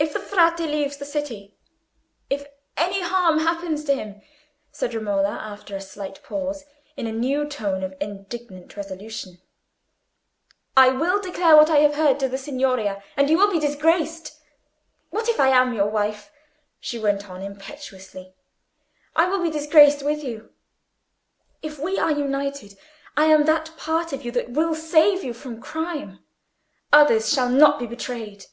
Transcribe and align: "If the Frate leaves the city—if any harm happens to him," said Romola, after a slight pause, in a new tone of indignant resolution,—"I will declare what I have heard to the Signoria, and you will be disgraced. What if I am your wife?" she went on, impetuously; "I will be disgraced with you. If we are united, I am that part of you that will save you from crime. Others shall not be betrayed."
"If 0.00 0.12
the 0.12 0.20
Frate 0.20 0.70
leaves 0.70 0.96
the 0.98 1.04
city—if 1.04 2.46
any 2.76 3.00
harm 3.02 3.40
happens 3.40 3.82
to 3.84 3.94
him," 3.96 4.22
said 4.70 4.94
Romola, 4.94 5.30
after 5.32 5.74
a 5.74 5.80
slight 5.80 6.22
pause, 6.22 6.62
in 6.96 7.08
a 7.08 7.12
new 7.12 7.48
tone 7.48 7.82
of 7.82 7.96
indignant 8.00 8.76
resolution,—"I 8.76 10.90
will 10.90 11.20
declare 11.20 11.56
what 11.56 11.68
I 11.70 11.78
have 11.78 11.96
heard 11.96 12.20
to 12.20 12.28
the 12.28 12.38
Signoria, 12.38 13.02
and 13.16 13.28
you 13.28 13.36
will 13.36 13.50
be 13.50 13.58
disgraced. 13.58 14.40
What 15.10 15.28
if 15.28 15.40
I 15.40 15.48
am 15.48 15.74
your 15.74 15.88
wife?" 15.90 16.30
she 16.78 17.00
went 17.00 17.28
on, 17.28 17.42
impetuously; 17.42 18.32
"I 19.16 19.26
will 19.26 19.42
be 19.42 19.50
disgraced 19.50 20.04
with 20.04 20.22
you. 20.22 20.50
If 21.62 21.80
we 21.80 21.98
are 21.98 22.12
united, 22.12 22.78
I 23.16 23.24
am 23.24 23.44
that 23.46 23.72
part 23.76 24.12
of 24.12 24.24
you 24.24 24.30
that 24.30 24.52
will 24.52 24.76
save 24.76 25.24
you 25.24 25.34
from 25.34 25.60
crime. 25.60 26.20
Others 26.92 27.32
shall 27.34 27.48
not 27.50 27.80
be 27.80 27.88
betrayed." 27.88 28.44